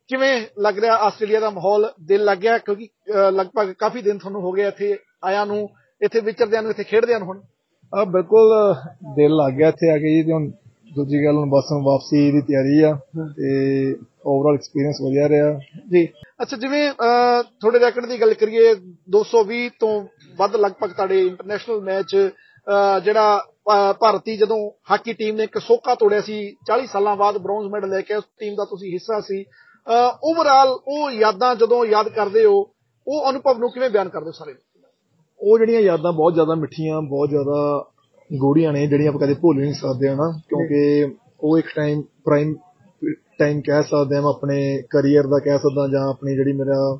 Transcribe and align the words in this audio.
ਕਿਵੇਂ 0.08 0.32
ਲੱਗ 0.60 0.78
ਰਿਹਾ 0.78 0.94
ਆਸਟ੍ਰੇਲੀਆ 1.06 1.40
ਦਾ 1.40 1.50
ਮਾਹੌਲ? 1.50 1.90
ਦਿਲ 2.06 2.24
ਲੱਗ 2.24 2.38
ਗਿਆ 2.38 2.56
ਕਿਉਂਕਿ 2.58 2.88
ਲਗਭਗ 3.30 3.72
ਕਾਫੀ 3.78 4.02
ਦਿਨ 4.02 4.18
ਤੁਹਾਨੂੰ 4.18 4.42
ਹੋ 4.42 4.52
ਗਏ 4.52 4.66
ਇੱਥੇ 4.68 4.96
ਆਇਆਂ 5.24 5.44
ਨੂੰ 5.46 5.68
ਇੱਥੇ 6.00 6.20
ਵਿਚਰਦਿਆਂ 6.20 6.62
ਨੂੰ 6.62 6.70
ਇੱਥੇ 6.70 6.84
ਖੇਡਦਿਆਂ 6.84 7.18
ਨੂੰ 7.18 7.28
ਹੁਣ। 7.28 7.40
ਬਿਲਕੁਲ 7.92 8.52
ਦਿਲ 9.14 9.36
ਲੱਗ 9.36 9.52
ਗਿਆ 9.52 9.68
ਇੱਥੇ 9.68 9.90
ਆ 9.90 9.96
ਕੇ 9.98 10.14
ਜੀ 10.14 10.32
ਹੁਣ 10.32 10.50
ਦੂਜੀ 10.98 11.24
ਗੱਲ 11.24 11.36
ਹੁਣ 11.36 11.50
ਬਸ 11.50 11.72
ਵਾਪਸੀ 11.84 12.30
ਦੀ 12.32 12.40
ਤਿਆਰੀ 12.42 12.80
ਆ 12.82 12.92
ਤੇ 13.36 13.50
ਓਵਰਆਲ 14.26 14.54
ਐਕਸਪੀਰੀਅੰਸ 14.54 15.00
ਵਧੀਆ 15.02 15.28
ਰਿਹਾ। 15.28 15.52
ਜੀ। 15.92 16.04
ਅੱਛਾ 16.42 16.56
ਜਿਵੇਂ 16.56 16.82
ਤੁਹਾਡੇ 17.60 17.80
ਰੈਕਡ 17.80 18.06
ਦੀ 18.06 18.20
ਗੱਲ 18.20 18.34
ਕਰੀਏ 18.34 18.72
220 19.16 19.68
ਤੋਂ 19.80 19.92
ਵੱਧ 20.38 20.56
ਲਗਭਗ 20.56 20.92
ਤੁਹਾਡੇ 20.92 21.20
ਇੰਟਰਨੈਸ਼ਨਲ 21.26 21.80
ਮੈਚ 21.80 22.16
ਜਿਹੜਾ 23.04 23.44
ਭਾਰਤੀ 24.00 24.36
ਜਦੋਂ 24.36 24.58
ਹਾਕੀ 24.90 25.12
ਟੀਮ 25.12 25.36
ਨੇ 25.36 25.44
ਇੱਕ 25.44 25.58
ਸੋਕਾ 25.58 25.94
ਤੋੜਿਆ 25.94 26.20
ਸੀ 26.20 26.40
40 26.70 26.86
ਸਾਲਾਂ 26.86 27.16
ਬਾਅਦ 27.16 27.38
ਬ੍ਰੌਂਜ਼ 27.38 27.68
ਮੈਡਲ 27.72 27.90
ਲੈ 27.90 28.00
ਕੇ 28.00 28.14
ਉਸ 28.14 28.24
ਟੀਮ 28.40 28.54
ਦਾ 28.54 28.64
ਤੁਸੀਂ 28.64 28.92
ਹਿੱਸਾ 28.92 29.20
ਸੀ। 29.20 29.44
ਓਵਰਆਲ 30.24 30.68
ਉਹ 30.88 31.10
ਯਾਦਾਂ 31.10 31.54
ਜਦੋਂ 31.54 31.84
ਯਾਦ 31.84 32.08
ਕਰਦੇ 32.08 32.44
ਹੋ 32.44 32.56
ਉਹ 33.06 33.30
ਅਨੁਭਵ 33.30 33.58
ਨੂੰ 33.58 33.70
ਕਿਵੇਂ 33.70 33.90
ਬਿਆਨ 33.90 34.08
ਕਰਦੇ 34.08 34.26
ਹੋ 34.26 34.32
ਸਾਰੇ? 34.32 34.54
ਉਹ 35.40 35.58
ਜਿਹੜੀਆਂ 35.58 35.80
ਯਾਦਾਂ 35.80 36.12
ਬਹੁਤ 36.12 36.34
ਜ਼ਿਆਦਾ 36.34 36.54
ਮਿੱਠੀਆਂ 36.54 37.00
ਬਹੁਤ 37.02 37.28
ਜ਼ਿਆਦਾ 37.28 37.58
ਗੂੜੀਆਂ 38.30 38.72
ਨੇ 38.72 38.86
ਜਿਹੜੀਆਂ 38.86 39.08
ਆਪਾਂ 39.08 39.20
ਕਦੇ 39.20 39.34
ਭੁੱਲ 39.34 39.60
ਨਹੀਂ 39.60 39.72
ਸਕਦੇ 39.72 40.08
ਹਨਾ? 40.08 40.40
ਕਿਉਂਕਿ 40.48 41.12
ਉਹ 41.40 41.58
ਇੱਕ 41.58 41.66
ਟਾਈਮ 41.76 42.02
ਪ੍ਰਾਈਮ 42.24 42.54
ਟਾਈਮ 43.38 43.60
ਕਹਿ 43.60 43.82
ਸਕਦੇ 43.82 44.16
ਹਾਂ 44.16 44.22
ਆਪਣੇ 44.22 44.82
ਕੈਰੀਅਰ 44.90 45.26
ਦਾ 45.26 45.38
ਕਹਿ 45.38 45.58
ਸਕਦਾ 45.58 45.88
ਜਾਂ 45.88 46.08
ਆਪਣੀ 46.08 46.34
ਜਿਹੜੀ 46.36 46.52
ਮੇਰਾ 46.52 46.98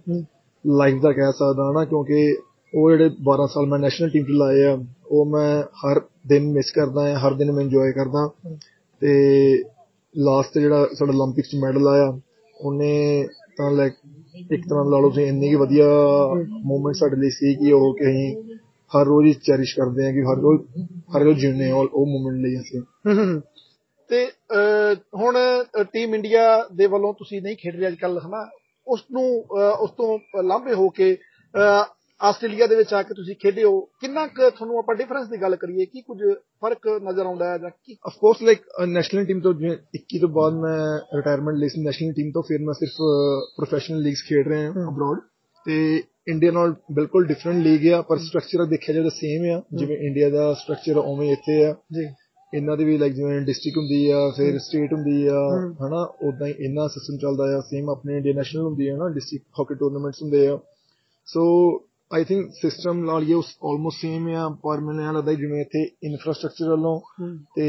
ਲਾਈਫ 0.67 1.01
ਦਾ 1.03 1.13
ਕਹਿ 1.13 1.33
ਸਕਦਾ 1.33 1.71
ਹਨਾ? 1.71 1.85
ਕਿਉਂਕਿ 1.85 2.37
ਉਹ 2.75 2.91
ਜਿਹੜੇ 2.91 3.11
12 3.31 3.47
ਸਾਲ 3.47 3.67
ਮੈਂ 3.67 3.79
ਨੈਸ਼ਨਲ 3.79 4.11
ਟੀਮ 4.11 4.25
'ਚ 4.25 4.31
ਲਾਏ 4.31 4.63
ਆ 4.63 4.79
ਉਹ 5.07 5.27
ਮੈਂ 5.27 5.63
ਹਰ 5.63 6.01
ਦਿਨ 6.27 6.53
ਮਿਸ 6.53 6.73
ਕਰਦਾ 6.73 7.03
ਹਾਂ 7.03 7.19
ਹਰ 7.19 7.35
ਦਿਨ 7.35 7.53
ਮੈਂ 7.53 7.63
ਇੰਜੋਏ 7.65 7.93
ਕਰਦਾ 7.93 8.31
ਤੇ 9.03 9.13
ਲਾਸਟ 10.17 10.59
ਜਿਹੜਾ 10.59 10.87
ਸਾਡਾ 10.95 11.13
올림픽ਸ 11.13 11.51
'ਚ 11.51 11.57
ਮੈਡਲ 11.57 11.89
ਆਇਆ 11.89 12.19
ਉਹਨੇ 12.61 13.29
ਤਾਂ 13.57 13.71
ਲਾਈਕ 13.71 13.95
ਇੱਕ 14.53 14.63
ਤਰ੍ਹਾਂ 14.69 14.85
ਲਾ 14.85 14.99
ਲਓ 14.99 15.09
ਤੁਸੀਂ 15.09 15.27
ਇੰਨੀ 15.27 15.49
ਕਿ 15.49 15.57
ਵਧੀਆ 15.57 15.87
ਮੂਮੈਂਟ 16.65 16.97
ਸਾਡੇ 16.97 17.17
ਲਈ 17.17 17.31
ਸੀ 17.31 17.55
ਕਿ 17.55 17.73
ਉਹ 17.73 17.95
ਕਿ 17.95 18.05
ਅਸੀਂ 18.05 18.48
ਹਰ 18.93 19.05
ਰੋਜ਼ 19.07 19.37
ਚੈਰਿਸ਼ 19.43 19.75
ਕਰਦੇ 19.77 20.05
ਹਾਂ 20.05 20.13
ਕਿ 20.13 20.23
ਹਰ 20.23 20.41
ਰੋਜ਼ 20.43 20.63
ਹਰ 21.17 21.23
ਰੋਜ਼ 21.25 21.39
ਜਿਉਂਦੇ 21.39 21.71
ਹਾਂ 21.71 21.77
ਉਹ 21.77 22.07
ਮੂਮੈਂਟ 22.07 22.41
ਲਈ 22.43 22.57
ਅਸੀਂ। 22.61 22.81
ਤੇ 24.11 24.25
ਹੁਣ 25.17 25.37
ਟੀਮ 25.93 26.15
ਇੰਡੀਆ 26.15 26.45
ਦੇ 26.75 26.87
ਵੱਲੋਂ 26.87 27.13
ਤੁਸੀਂ 27.15 27.41
ਨਹੀਂ 27.43 27.57
ਖੇਡ 27.57 27.75
ਰਹੇ 27.77 27.89
ਅੱਜ 27.89 27.95
ਕੱਲ 27.95 28.19
ਹਨਾ? 28.19 28.49
ਉਸ 28.87 29.05
ਨੂੰ 29.13 29.25
ਉਸ 29.81 29.91
ਤੋਂ 29.97 30.43
ਲਾਂਭੇ 30.45 30.75
ਹੋ 30.75 30.89
ਕੇ 30.91 31.17
ਆਸਟ੍ਰੇਲੀਆ 32.21 32.67
ਦੇ 32.67 32.75
ਵਿੱਚ 32.77 32.93
ਆ 32.95 33.03
ਕੇ 33.03 33.15
ਤੁਸੀਂ 33.15 33.35
ਖੇਡੇ 33.43 33.65
ਹੋ 33.65 33.81
ਕਿੰਨਾ 34.01 34.27
ਕੁ 34.27 34.49
ਤੁਹਾਨੂੰ 34.51 34.79
ਆਪਾਂ 34.79 34.95
ਡਿਫਰੈਂਸ 34.97 35.29
ਦੀ 35.29 35.41
ਗੱਲ 35.43 35.57
ਕਰੀਏ? 35.57 35.85
ਕੀ 35.87 36.01
ਕੁਝ 36.03 36.19
ਫ਼ਰਕ 36.23 36.89
ਨਜ਼ਰ 37.03 37.27
ਆਉਂਦਾ 37.27 37.51
ਹੈ 37.53 37.59
ਜਾਂ 37.59 37.71
ਕੀ? 37.71 37.97
Of 38.07 38.17
course 38.21 38.43
like 38.43 38.61
national 38.89 39.25
team 39.27 39.41
ਤੋਂ 39.41 39.53
ਜਿਵੇਂ 39.55 39.77
21 39.97 40.21
ਤੋਂ 40.21 40.29
ਬਾਅਦ 40.39 40.55
ਮੈਂ 40.63 40.79
ਰਿਟਾਇਰਮੈਂਟ 41.17 41.59
ਲਈ 41.59 41.83
ਨੈਸ਼ਨਲ 41.85 42.13
ਟੀਮ 42.13 42.31
ਤੋਂ 42.33 42.43
ਫਿਰ 42.49 42.61
ਮੈਂ 42.61 42.75
ਸਿਰਫ 42.75 42.97
ਪ੍ਰੋਫੈਸ਼ਨਲ 43.57 44.03
ਲੀਗਸ 44.03 44.23
ਖੇਡ 44.29 44.49
ਰਹੇ 44.49 44.65
ਹਾਂ 44.67 44.89
ਅਬਰੋਡ 44.89 45.21
ਤੇ 45.67 46.03
ਇੰਡੀਆ 46.29 46.53
ਨਾਲ 46.53 46.75
ਬਿਲਕੁਲ 46.93 47.27
ਡਿਫਰੈਂਟ 47.27 47.63
ਲੀਗ 47.63 47.87
ਆ 47.93 48.01
ਪਰ 48.03 48.19
ਸਟਰਕਚਰ 48.19 48.65
ਦੇਖਿਆ 48.65 48.95
ਜਾਵੇ 48.95 49.09
ਤਾਂ 49.09 49.17
ਸੇਮ 49.17 49.45
ਆ। 49.57 49.63
ਜਿਵੇਂ 49.75 49.97
ਇੰਡੀਆ 49.97 50.31
ਦਾ 50.31 50.53
ਸਟਰਕਚਰ 50.55 50.97
ਉਵੇਂ 50.97 51.33
ਇੱਥੇ 51.33 51.65
ਆ। 51.65 51.75
ਜੀ। 51.93 52.07
ਇਹਨਾਂ 52.55 52.77
ਦੀ 52.77 52.85
ਵੀ 52.85 52.99
ਲਾਈਕ 52.99 53.13
ਜਿਵੇਂ 53.15 53.41
ਡਿਸਟ੍ਰਿਕਟ 53.41 53.79
ਹੁੰਦੀ 53.79 54.11
ਆ 54.11 54.31
ਫਿਰ 54.37 54.59
ਸਟੇਟ 54.59 54.93
ਹੁੰਦੀ 54.93 55.27
ਆ 55.27 55.41
ਹਨਾ 55.83 56.03
ਉਦਾਂ 56.29 56.47
ਹੀ 56.47 56.55
ਇਹਨਾਂ 56.59 56.89
ਸਿਸਟਮ 56.89 57.17
ਚੱਲਦਾ 57.19 57.45
ਆ। 57.57 57.61
ਸੇਮ 57.61 57.91
ਆਪਣੇ 57.91 58.17
ਇੰਡੀਆ 58.17 58.35
ਨੈਸ਼ਨਲ 58.35 58.63
ਹੁੰਦੀ 58.63 58.89
ਆ 58.89 58.97
ਨਾ 58.97 59.09
ਡਿਸਟ੍ਰਿਕਟ 59.09 59.61
ਹਾਕੀ 59.61 59.75
ਟੂਰਨਾਮੈਂਟਸ 59.75 60.23
ਹੁੰਦੇ 60.23 60.47
ਆ। 60.47 60.59
ਸੋ 61.27 61.45
ਆਈ 62.13 62.25
ਥਿੰਕ 62.25 62.51
ਸਿਸਟਮ 62.55 63.05
ਨਾਲ 63.05 63.23
ਇਹ 63.23 63.35
ਆਲਮੋਸਟ 63.65 64.01
ਸੇਮ 64.01 64.29
ਆ 64.29 64.49
ਪਰ 64.49 64.81
ਮੈਨੂੰ 64.81 65.05
ਇਹ 65.05 65.13
ਲੱਗਦਾ 65.13 65.33
ਜਿਵੇਂ 65.33 65.61
ਇੱਥੇ 65.61 65.83
ਇਨਫਰਾਸਟ੍ਰਕਚਰ 66.03 66.69
ਵੱਲੋਂ 66.69 67.01
ਤੇ 67.57 67.67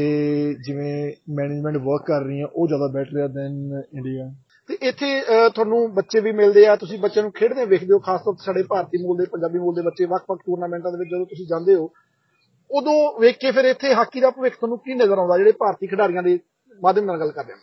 ਜਿਵੇਂ 0.66 1.12
ਮੈਨੇਜਮੈਂਟ 1.34 1.76
ਵਰਕ 1.76 2.06
ਕਰ 2.06 2.22
ਰਹੀ 2.22 2.40
ਆ 2.40 2.48
ਉਹ 2.54 2.68
ਜ਼ਿਆਦਾ 2.68 2.86
ਬੈਟਰ 2.86 3.18
ਆ 3.18 3.26
ਦੈਨ 3.26 3.82
ਇੰਡੀਆ 3.94 4.32
ਤੇ 4.70 4.76
ਇੱਥੇ 4.80 5.06
ਤੁਹਾਨੂੰ 5.54 5.78
ਬੱਚੇ 5.94 6.20
ਵੀ 6.20 6.32
ਮਿਲਦੇ 6.32 6.66
ਆ 6.66 6.74
ਤੁਸੀਂ 6.76 6.98
ਬੱਚਿਆਂ 6.98 7.22
ਨੂੰ 7.22 7.32
ਖੇਡਦੇ 7.32 7.64
ਵੇਖਦੇ 7.66 7.92
ਹੋ 7.92 7.98
ਖਾਸ 7.98 8.20
ਤੌਰ 8.20 8.34
ਤੇ 8.34 8.44
ਸਾਡੇ 8.44 8.62
ਭਾਰਤੀ 8.62 8.98
ਮੂਲ 9.02 9.16
ਦੇ 9.18 9.24
ਪੰਜਾਬੀ 9.32 9.58
ਮੂਲ 9.58 9.74
ਦੇ 9.74 9.82
ਬੱਚੇ 9.82 10.04
ਵੱਖ-ਵੱਖ 10.06 10.40
ਟੂਰਨਾਮੈਂਟਾਂ 10.46 10.92
ਦੇ 10.92 10.98
ਵਿੱਚ 10.98 11.10
ਜਦੋਂ 11.10 11.26
ਤੁਸੀਂ 11.26 11.46
ਜਾਂਦੇ 11.46 11.74
ਹੋ 11.74 11.88
ਉਦੋਂ 12.70 12.94
ਵੇਖ 13.20 13.36
ਕੇ 13.38 13.50
ਫਿਰ 13.50 13.64
ਇੱਥੇ 13.64 13.92
ਹਾਕੀ 13.94 14.20
ਦਾ 14.20 14.30
ਭਵਿੱਖ 14.30 14.54
ਤੁਹਾਨੂੰ 14.54 14.78
ਕੀ 14.78 14.94
ਨਜ਼ਰ 14.94 15.18
ਆਉਂਦਾ 15.18 15.36
ਜਿਹੜੇ 15.38 15.52
ਭਾਰਤੀ 15.60 15.86
ਖਿਡਾਰੀਆਂ 15.86 16.22
ਦੇ 16.22 16.38
ਮਾਧਿਅਮ 16.82 17.06
ਨਾਲ 17.06 17.18
ਗੱਲ 17.18 17.30
ਕਰਦੇ 17.30 17.52
ਹਾਂ? 17.52 17.58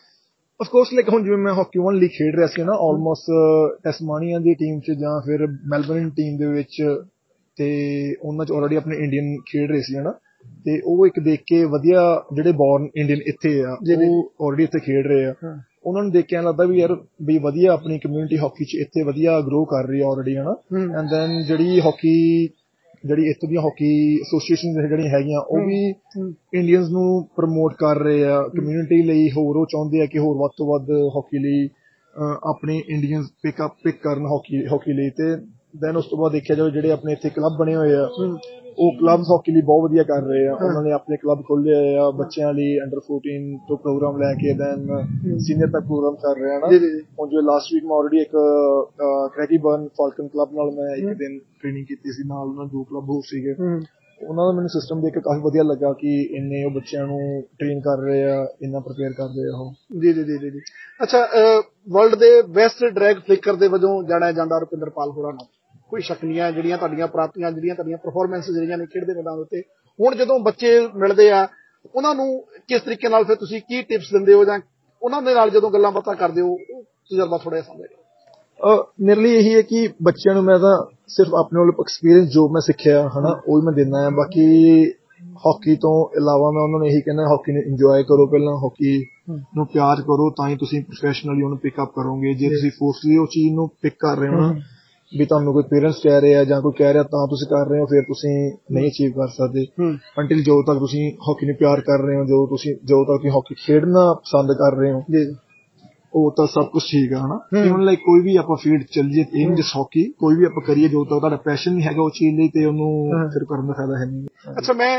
ਆਫ 0.59 0.69
ਕੋਰਸ 0.69 0.93
ਲਾਈਕ 0.93 1.09
ਹੁਣ 1.09 1.23
ਜਿਵੇਂ 1.23 1.37
ਮੈਂ 1.37 1.53
ਹਾਕੀ 1.53 1.79
ਵਨ 1.79 1.95
ਲੀਗ 1.95 2.09
ਖੇਡ 2.09 2.35
ਰਿਹਾ 2.35 2.47
ਸੀ 2.47 2.63
ਨਾ 2.63 2.73
ਆਲਮੋਸਟ 2.81 3.31
ਟੈਸਮਾਨੀਆ 3.83 4.39
ਦੀ 4.39 4.53
ਟੀਮ 4.55 4.79
'ਚ 4.79 4.91
ਜਾਂ 4.99 5.19
ਫਿਰ 5.21 5.45
ਮੈਲਬਰਨ 5.67 6.09
ਟੀਮ 6.09 6.37
ਦੇ 6.37 6.47
ਵਿੱਚ 6.47 6.81
ਤੇ 7.57 7.69
ਉਹਨਾਂ 8.21 8.45
'ਚ 8.45 8.51
ਆਲਰੇਡੀ 8.51 8.75
ਆਪਣੇ 8.75 8.97
ਇੰਡੀਅਨ 8.97 9.35
ਖੇਡ 9.47 9.71
ਰਹੇ 9.71 9.81
ਸੀ 9.81 9.97
ਹਨਾ? 9.97 10.11
ਤੇ 10.65 10.79
ਉਹ 10.85 11.05
ਇੱਕ 11.07 11.19
ਦੇਖ 11.19 11.41
ਕੇ 11.47 11.63
ਵਧੀਆ 11.67 12.01
ਜਿਹੜੇ 12.33 12.51
ਬੌਰਨ 12.57 12.87
ਇੰਡੀਅਨ 12.95 13.21
ਇੱਥੇ 13.27 13.59
ਆ 13.61 13.75
ਉਹ 14.07 14.45
ਆਲਰੇਡੀ 14.45 14.63
ਇੱਥੇ 14.63 14.79
ਖੇਡ 14.79 15.07
ਰਹੇ 15.07 15.25
ਆ। 15.25 15.33
ਉਹਨਾਂ 15.87 16.01
ਨੂੰ 16.03 16.11
ਦੇਖ 16.11 16.25
ਕੇ 16.25 16.35
ਲੱਗਦਾ 16.37 16.63
ਵੀ 16.65 16.79
ਯਾਰ 16.79 16.93
ਵੀ 17.23 17.37
ਵਧੀਆ 17.39 17.71
ਆਪਣੀ 17.73 17.97
ਕਮਿਊਨਿਟੀ 17.99 18.37
ਹਾਕੀ 18.37 18.65
'ਚ 18.65 18.75
ਇੱਥੇ 18.75 19.03
ਵਧੀਆ 19.03 19.39
ਗਰੋ 19.41 19.63
ਕਰ 19.65 19.87
ਰਹੀ 19.87 19.99
ਆ 20.01 20.07
ਆਲਰੇਡੀ 20.07 20.35
ਹਨਾ? 20.37 20.55
ਐਂਡ 20.99 21.09
ਦੈਨ 21.11 21.41
ਜਿਹੜੀ 21.43 21.79
ਹਾਕੀ 21.79 22.13
ਜਿਹੜੀ 23.03 23.29
ਇੱਥੋਂ 23.29 23.49
ਦੀਆਂ 23.49 23.61
ਹਾਕੀ 23.61 23.89
ਐਸੋਸੀਏਸ਼ਨ 24.17 24.73
ਜਿਹੜੀਆਂ 24.79 25.09
ਹੈਗੀਆਂ 25.09 25.39
ਉਹ 25.41 25.65
ਵੀ 25.65 25.79
ਇੰਡੀਅਨਸ 26.53 26.89
ਨੂੰ 26.91 27.07
ਪ੍ਰਮੋਟ 27.37 27.73
ਕਰ 27.79 27.99
ਰਹੇ 27.99 28.23
ਆ 28.25 28.41
ਕਮਿਊਨਿਟੀ 28.49 29.01
ਲਈ 29.03 29.29
ਹੋਰ 29.31 29.57
ਉਹ 29.57 29.65
ਚਾਹੁੰਦੇ 29.65 30.01
ਆ 30.01 30.05
ਕਿ 30.05 30.19
ਹੋਰ 30.19 30.37
ਵੱਧ 30.37 30.51
ਤੋਂ 30.57 30.67
ਵੱਧ 30.67 30.91
ਹਾਕੀ 31.15 31.39
ਲਈ 31.39 31.67
ਆਪਣੇ 32.49 32.81
ਇੰਡੀਅਨਸ 32.87 33.29
ਪਿਕ 33.43 33.61
ਅਪ 33.65 33.75
ਪਿਕ 33.83 34.01
ਕਰਨ 34.03 34.25
ਹਾਕੀ 34.25 34.65
ਹਾਕੀ 34.65 34.93
ਲਈ 34.93 35.09
ਤੇ 35.17 35.35
ਦੈਨ 35.77 35.97
ਉਸ 35.97 36.05
ਤੋਂ 36.05 36.17
ਬਾਅਦ 36.17 36.31
ਦੇਖਿਆ 36.31 36.55
ਜਾਵੇ 36.55 36.71
ਜਿਹੜੇ 36.71 36.91
ਆਪਣੇ 36.91 37.13
ਇੱਥੇ 37.13 37.29
ਕਲੱਬ 37.29 37.57
ਬਣੇ 37.59 37.75
ਹੋਏ 37.75 37.93
ਆ 37.95 38.07
ਉਹ 38.77 38.91
ਕਲੱਬਸ 38.97 39.29
ਹਾਕੀ 39.31 39.51
ਲਈ 39.51 39.61
ਬਹੁਤ 39.61 39.83
ਵਧੀਆ 39.83 40.03
ਕਰ 40.03 40.21
ਰਹੇ 40.23 40.47
ਆ। 40.47 40.53
ਉਹਨਾਂ 40.55 40.81
ਨੇ 40.83 40.91
ਆਪਣੇ 40.91 41.17
ਕਲੱਬ 41.17 41.41
ਖੋਲ੍ਹੇ 41.41 41.95
ਆ 41.97 42.09
ਬੱਚਿਆਂ 42.17 42.53
ਲਈ 42.53 42.77
ਅੰਡਰ 42.79 42.99
14 43.05 43.37
ਤੋਂ 43.67 43.77
ਪ੍ਰੋਗਰਾਮ 43.77 44.17
ਲੈ 44.21 44.33
ਕੇ 44.33 44.53
ਦੈਨ 44.57 44.85
ਸੀਨੀਅਰ 45.37 45.69
ਤੱਕ 45.69 45.85
ਪ੍ਰੋਗਰਾਮ 45.85 46.15
ਕਰ 46.15 46.39
ਰਹੇ 46.41 46.55
ਆ 46.55 46.59
ਨਾ। 46.59 46.67
ਹੁਣ 47.19 47.29
ਜੋ 47.29 47.41
ਲਾਸਟ 47.41 47.73
ਵੀਕ 47.73 47.85
ਮੈਂ 47.85 47.97
ਆਲਰੇਡੀ 47.97 48.21
ਇੱਕ 48.21 48.35
ਕ੍ਰੈਕੀ 49.35 49.57
ਬਰਨ 49.57 49.87
ਫਾਲਕਨ 49.97 50.27
ਕਲੱਬ 50.27 50.53
ਨਾਲ 50.53 50.71
ਮੈਂ 50.71 50.95
ਇੱਕ 50.95 51.17
ਦਿਨ 51.19 51.39
ਟ੍ਰੇਨਿੰਗ 51.61 51.85
ਕੀਤੀ 51.85 52.11
ਸੀ 52.11 52.27
ਨਾਲ 52.27 52.47
ਉਹਨਾਂ 52.47 52.65
ਦੋ 52.65 52.83
ਕਲੱਬ 52.83 53.09
ਹੋਰ 53.09 53.21
ਸੀਗੇ। 53.25 53.55
ਉਹਨਾਂ 54.19 54.45
ਦਾ 54.45 54.51
ਮੈਨੂੰ 54.51 54.69
ਸਿਸਟਮ 54.69 55.01
ਦੇਖ 55.01 55.13
ਕੇ 55.13 55.19
ਕਾਫੀ 55.19 55.41
ਵਧੀਆ 55.41 55.63
ਲੱਗਾ 55.63 55.91
ਕਿ 55.93 56.13
ਇੰਨੇ 56.37 56.63
ਉਹ 56.63 56.71
ਬੱਚਿਆਂ 56.71 57.05
ਨੂੰ 57.07 57.19
ਟ੍ਰੇਨ 57.59 57.79
ਕਰ 57.79 57.99
ਰਹੇ 58.03 58.23
ਆ 58.23 58.37
ਇੰਨਾ 58.61 58.79
ਪ੍ਰਪੇਅਰ 58.79 59.11
ਕਰ 59.13 59.27
ਰਹੇ 59.27 59.49
ਆ 59.49 59.57
ਉਹ। 59.57 59.73
ਜੀ 60.01 60.13
ਜੀ 60.13 60.23
ਜੀ 60.23 60.37
ਜੀ 60.37 60.49
ਜੀ। 60.49 60.59
ਅੱਛਾ 61.03 61.19
ਵਰਲਡ 61.89 62.15
ਦੇ 62.15 62.41
ਬੈਸਟ 62.53 62.83
ਡਰੈਗ 62.85 63.17
ਫਲਿਕਰ 63.27 63.55
ਦੇ 63.55 63.67
ਵਜੋਂ 63.67 63.91
ਜਾਣਿਆ 64.03 64.31
ਜਾਂਦਾ 64.31 64.59
ਰੁਪਿੰਦਰਪਾਲ 64.59 65.09
ਹੋਰਾਂ 65.09 65.33
ਨੂੰ 65.33 65.45
ਕੋਈ 65.89 66.01
ਸ਼ੱਕ 66.01 66.23
ਨਹੀਂ 66.25 66.39
ਹੈ 66.39 66.51
ਜਿਹੜੀਆਂ 66.51 66.77
ਤੁਹਾਡੀਆਂ 66.77 67.07
ਪ੍ਰਾਪਤੀਆਂ 67.07 67.51
ਜਿਹੜੀਆਂ 67.51 67.75
ਤੁਹਾਡੀਆਂ 67.75 67.97
ਪਰਫਾਰਮੈਂਸ 67.97 68.51
ਜਿਹੜੀਆਂ 68.51 68.77
ਨੇ 68.77 68.85
ਖੇਡਦੇ 68.85 69.13
ਮੈਦਾਨ 69.13 69.39
ਉੱਤੇ 69.39 69.61
ਹੁਣ 69.99 70.15
ਜਦੋਂ 70.15 70.39
ਬੱਚੇ 70.39 70.87
ਮਿਲਦੇ 70.95 71.31
ਆ 71.31 71.47
ਉਹਨਾਂ 71.95 72.15
ਨੂੰ 72.15 72.43
ਕਿਸ 72.67 72.81
ਤਰੀਕੇ 72.81 73.09
ਨਾਲ 73.09 73.23
ਫਿਰ 73.23 73.35
ਤੁਸੀਂ 73.35 73.61
ਕੀ 73.61 73.81
ਟਿਪਸ 73.81 74.11
ਦਿੰਦੇ 74.13 74.33
ਹੋ 74.33 74.45
ਜਾਂ 74.45 74.59
ਉਹਨਾਂ 75.01 75.21
ਦੇ 75.21 75.33
ਨਾਲ 75.33 75.49
ਜਦੋਂ 75.49 75.71
ਗੱਲਾਂ 75.71 75.91
ਬਾਤਾਂ 75.91 76.15
ਕਰਦੇ 76.15 76.41
ਹੋ 76.41 76.47
ਉਹ 76.47 76.83
ਤਜਰਬਾ 76.83 77.37
ਥੋੜਾ 77.37 77.57
ਜਿਹਾ 77.57 77.73
ਸਮਝੇ 77.73 77.95
ਮੇਰੇ 79.01 79.21
ਲਈ 79.21 79.35
ਇਹੀ 79.35 79.55
ਹੈ 79.55 79.61
ਕਿ 79.61 79.89
ਬੱਚਿਆਂ 80.03 80.35
ਨੂੰ 80.35 80.43
ਮੈਂ 80.43 80.59
ਤਾਂ 80.59 80.85
ਸਿਰਫ 81.07 81.33
ਆਪਣੇ 81.33 81.59
ਵੱਲ 81.59 81.69
ਐਕਸਪੀਰੀਅੰਸ 81.69 82.29
ਜੋ 82.29 82.49
ਮੈਂ 82.49 82.61
ਸਿੱਖਿਆ 82.61 83.09
ਹਨਾ 83.09 83.41
ਉਹ 83.47 83.59
ਹੀ 83.59 83.65
ਮੈਂ 83.65 83.73
ਦਿੰਦਾ 83.73 84.07
ਆ 84.07 84.09
ਬਾਕੀ 84.09 84.45
ਹਾਕੀ 85.37 85.75
ਤੋਂ 85.75 86.17
ਇਲਾਵਾ 86.17 86.51
ਮੈਂ 86.51 86.61
ਉਹਨਾਂ 86.61 86.79
ਨੂੰ 86.79 86.87
ਇਹੀ 86.87 87.01
ਕਹਿੰਦਾ 87.01 87.23
ਹਾਕੀ 87.23 87.53
ਨੂੰ 87.53 87.61
ਇੰਜੋਏ 87.61 88.03
ਕਰੋ 88.03 88.27
ਪਹਿਲਾਂ 88.27 88.53
ਹਾਕੀ 88.53 89.05
ਨੂੰ 89.29 89.67
ਪਿਆਰ 89.67 90.01
ਕਰੋ 90.01 90.29
ਤਾਂ 90.29 90.49
ਹੀ 90.49 90.55
ਤੁਸੀਂ 90.55 90.81
ਪ੍ਰੋਫੈਸ਼ਨਲੀ 90.81 91.43
ਉਹਨੂੰ 91.43 91.57
ਪਿਕ 91.57 91.73
ਅਪ 91.83 91.91
ਕਰੋਗੇ। 91.95 92.33
ਜੇ 92.33 92.49
ਤੁਸੀਂ 92.49 92.71
ਫੋਰਸਲੀ 92.71 93.17
ਉਹ 93.17 93.27
ਚੀਜ਼ 93.27 93.53
ਨੂੰ 93.55 93.69
ਪਿਕ 93.81 93.93
ਕਰ 93.99 94.17
ਰਹੇ 94.17 94.29
ਹੋ 94.29 94.33
ਨਾ 94.35 94.53
ਵੀ 95.11 95.25
ਤੁਹਾਨੂੰ 95.25 95.53
ਕੋਈ 95.53 95.63
ਪੇਰੈਂਟਸ 95.63 95.99
ਕਹਿ 96.03 96.21
ਰਿਹਾ 96.21 96.43
ਜਾਂ 96.43 96.61
ਕੋਈ 96.61 96.73
ਕਹਿ 96.77 96.93
ਰਿਹਾ 96.93 97.03
ਤਾਂ 97.11 97.25
ਤੁਸੀਂ 97.27 97.47
ਕਰ 97.47 97.69
ਰਹੇ 97.69 97.79
ਹੋ 97.79 97.85
ਫਿਰ 97.85 98.01
ਤੁਸੀਂ 98.03 98.31
ਨਹੀਂ 98.71 98.87
ਅਚੀਵ 98.87 99.11
ਕਰ 99.11 99.27
ਸਕਦੇ। 99.35 99.65
ਅੰਟਿਲ 100.19 100.41
ਜੋ 100.43 100.61
ਤੱਕ 100.67 100.79
ਤੁਸੀਂ 100.79 101.03
ਹਾਕੀ 101.27 101.45
ਨੂੰ 101.47 101.55
ਪਿਆਰ 101.59 101.81
ਕਰ 101.81 102.03
ਰਹੇ 102.05 102.15
ਹੋ 102.15 102.23
ਜੋ 102.25 102.45
ਤੁਸੀਂ 102.47 102.73
ਜੋ 102.83 103.03
ਤੱਕ 103.03 103.17
ਤੁਸੀਂ 103.17 103.31
ਹਾਕੀ 103.31 103.55
ਖੇਡਣਾ 103.65 104.13
ਪਸੰਦ 104.13 104.51
ਕਰ 104.53 104.77
ਰਹੇ 104.79 104.91
ਹੋ 104.91 105.03
ਜੀ। 105.11 105.25
ਉਹ 106.15 106.31
ਤਾਂ 106.37 106.45
ਸਭ 106.47 106.67
ਕੁਝ 106.73 106.81
ਠੀਕ 106.83 107.11
ਹੈ 107.13 107.17
ਹਨਾ? 107.19 107.37
ਇਵਨ 107.59 107.83
ਲਾਈਕ 107.85 107.99
ਕੋਈ 107.99 108.21
ਵੀ 108.23 108.35
ਆਪਾਂ 108.37 108.55
ਫੀਲਡ 108.55 108.83
ਚੱਲ 108.91 109.09
ਜੇ 109.09 109.25
ਇਨ 109.41 109.55
ਜਿਸ 109.55 109.71
ਹਾਕੀ 109.75 110.03
ਕੋਈ 110.19 110.35
ਵੀ 110.35 110.45
ਆਪਾਂ 110.45 110.61
ਕਰੀਏ 110.67 110.87
ਜੋ 110.87 111.03
ਤੱਕ 111.03 111.19
ਤੁਹਾਡਾ 111.19 111.35
ਪੈਸ਼ਨ 111.45 111.73
ਨਹੀਂ 111.73 111.83
ਹੈਗਾ 111.83 112.01
ਉਹ 112.01 112.09
ਚੀਜ਼ 112.09 112.39
ਲਈ 112.39 112.47
ਤੇ 112.53 112.65
ਉਹਨੂੰ 112.65 112.89
ਫਿਰ 113.33 113.43
ਕਰਨ 113.49 113.67
ਦਾ 113.67 113.73
ਫਾਇਦਾ 113.77 113.97
ਹੈ 113.99 114.05
ਨਹੀਂ। 114.05 114.27
ਅੱਛਾ 114.59 114.73
ਮੈਂ 114.73 114.93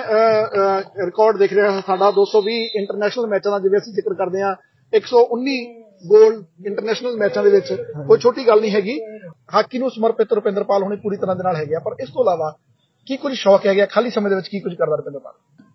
ਰਿਕਾਰਡ 1.06 1.38
ਦੇਖ 1.38 1.52
ਰਿਹਾ 1.52 1.80
ਸਾਡਾ 1.86 2.10
220 2.18 2.58
ਇੰਟਰਨੈਸ਼ਨਲ 2.80 3.26
ਮੈਚਾਂ 3.26 3.52
ਦਾ 3.52 3.58
ਜਿਵੇਂ 3.58 3.78
ਅਸੀਂ 3.78 3.92
ਜ਼ਿਕਰ 3.94 4.14
ਕਰਦੇ 4.14 4.42
ਹਾਂ 4.42 4.54
119 4.92 5.56
골ਡ 6.06 6.66
ਇੰਟਰਨੈਸ਼ਨਲ 6.66 7.16
ਮੈਚਾਂ 7.16 7.44
ਦੇ 7.44 7.50
ਵਿੱਚ 7.50 7.72
ਕੋਈ 8.06 8.18
ਛੋਟੀ 8.18 8.46
ਗੱਲ 8.46 8.60
ਨਹੀਂ 8.60 8.70
ਹੈਗੀ। 8.70 8.98
ਹਾਕੀ 9.54 9.78
ਨੂੰ 9.78 9.90
ਸਮਰਪਿਤ 9.90 10.32
ਰੁਪਿੰਦਰਪਾਲ 10.32 10.82
ਹੁਣੇ 10.82 10.96
ਪੂਰੀ 10.96 11.16
ਤਰ੍ਹਾਂ 11.16 11.36
ਦੇ 11.36 11.42
ਨਾਲ 11.44 11.56
ਹੈਗੇ 11.56 11.74
ਆ 11.74 11.78
ਪਰ 11.78 11.92
ਇਸ 12.02 12.08
ਤੋਂ 12.08 12.22
ਇਲਾਵਾ 12.22 12.56
ਕੀ 13.06 13.16
ਕੁਝ 13.16 13.34
ਸ਼ੌਕ 13.34 13.66
ਹੈਗਾ 13.66 13.86
ਖਾਲੀ 13.86 14.10
ਸਮੇਂ 14.10 14.30
ਦੇ 14.30 14.36
ਵਿੱਚ 14.36 14.48
ਕੀ 14.48 14.60
ਕੁਝ 14.60 14.74
ਕਰਦਾ 14.74 14.96
ਰੁਪਿੰਦਰਪਾਲ 14.96 15.32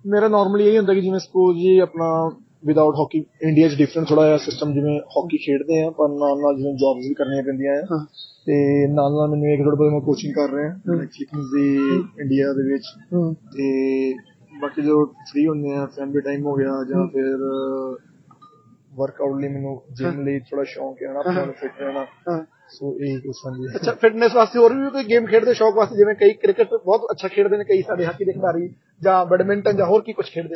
ਮੇਰਾ 0.07 0.27
ਨਾਰਮਲੀ 0.27 0.67
ਇਹ 0.67 0.77
ਹੁੰਦਾ 0.77 0.93
ਕਿ 0.93 1.01
ਜਿਵੇਂ 1.01 1.19
ਸਪੋਜ਼ 1.19 1.57
ਜੀ 1.57 1.79
ਆਪਣਾ 1.79 2.31
ਵਿਦਆਊਟ 2.65 2.95
ਹਾਕੀ 2.95 3.25
ਇੰਡੀਆ 3.41 3.67
'ਚ 3.67 3.75
ਡਿਫਰੈਂਟ 3.75 4.07
ਥੋੜਾ 4.07 4.25
ਜਿਹਾ 4.25 4.37
ਸਿਸਟਮ 4.37 4.73
ਜਿਵੇਂ 4.73 4.99
ਹਾਕੀ 4.99 5.37
ਖੇਡਦੇ 5.37 5.81
ਆ 5.81 5.89
ਪਰ 5.89 6.09
ਨਾਲ 6.09 6.37
ਨਾਲ 6.39 6.57
ਜਿਵੇਂ 6.57 6.73
ਜੌਬਸ 6.73 7.07
ਵੀ 7.07 7.13
ਕਰਨੀਆਂ 7.13 7.43
ਪੈਂਦੀਆਂ 7.43 7.73
ਆ। 7.73 7.81
ਹਾਂ। 7.91 8.05
ਤੇ 8.45 8.87
ਨਾਲ 8.87 9.11
ਨਾਲ 9.11 9.29
ਮੈਨੂੰ 9.29 9.47
ਇੱਕ 9.47 9.63
ਥੋੜਾ 9.63 9.75
ਬਹੁਤ 9.75 9.91
ਮੈਂ 9.91 10.01
ਕੋਚਿੰਗ 10.01 10.33
ਕਰ 10.33 10.53
ਰਿਹਾ 10.53 10.69
ਐਕਚੁਅਲੀ 11.03 11.41
ਦੀ 11.41 11.77
ਇੰਡੀਆ 12.21 12.53
ਦੇ 12.53 12.73
ਵਿੱਚ। 12.73 12.83
ਤੇ 13.57 14.13
ਬਾਕੀ 14.61 14.81
ਜੋ 14.81 15.05
ਫ੍ਰੀ 15.05 15.47
ਹੁੰਦੇ 15.47 15.71
ਆ 15.71 15.85
ਫੈਮਿਲੀ 15.85 16.21
ਟਾਈਮ 16.21 16.45
ਹੋ 16.45 16.55
ਗਿਆ 16.55 16.69
ਜਾਂ 16.89 17.07
ਫਿਰ 17.07 17.37
ਵਰਕਆਊਟ 18.97 19.41
ਲਈ 19.41 19.47
ਮੈਨੂੰ 19.47 19.81
ਜਿਮ 19.93 20.21
ਲਈ 20.25 20.39
ਥੋੜਾ 20.39 20.63
ਸ਼ੌਂਕ 20.63 20.97
ਹੈ 21.03 21.13
ਨਾ 21.13 21.19
ਆਪਣਾ 21.19 21.51
ਫਿਟ 21.51 21.71
ਰਹਿਣਾ। 21.79 22.05
ਸੋ 22.69 22.97
ਇਹ 22.99 23.19
ਕੁਛ 23.19 23.35
ਹਾਂਜੀ। 23.45 23.75
ਅੱਛਾ 23.75 23.91
ਫਿਟਨੈਸ 23.91 24.35
ਵਾਸਤੇ 24.35 24.59
ਹੋਰ 24.59 24.73
ਵੀ 24.73 24.89
ਕੋਈ 24.89 25.03
ਗੇਮ 25.03 25.25
ਖੇਡਦੇ 25.25 25.53
ਸ਼ੌਕ 25.53 25.75
ਵਾਸਤੇ? 25.75 25.95
ਜਿਵੇਂ 25.95 26.15
ਕਈ 26.15 26.33
ਕ੍ਰਿਕਟ 26.33 26.67
ਬਹੁਤ 26.85 27.01
ਅੱਛਾ 27.11 27.27
ਖੇਡਦੇ 27.27 27.57
ਨੇ 27.57 27.63
ਕਈ 27.63 27.81
ਸਾਡੇ 27.81 28.05
ਹਾਕੀ 28.05 28.25
ਦੇ 28.25 28.31
ਖਿਡਾਰੀ 28.31 28.69
ਜਾਂ 29.01 29.25
ਬੈਡਮਿੰਟਨ 29.25 29.77
ਜਾਂ 29.77 29.85
ਹੋਰ 29.85 30.01
ਕੀ 30.01 30.13
ਕੁਝ 30.13 30.25
ਖੇਡਦੇ? 30.25 30.55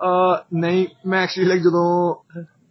ਅਹ 0.00 0.56
ਨਹੀਂ 0.58 0.86
ਮੈਂ 1.06 1.22
ਐਕਚੁਅਲੀ 1.22 1.48
ਲਾਈਕ 1.48 1.62
ਜਦੋਂ 1.62 2.14